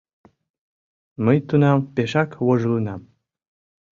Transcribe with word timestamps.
—Мый 1.23 1.37
тунам 1.47 1.79
пешак 1.95 2.29
вожылынам. 2.45 3.01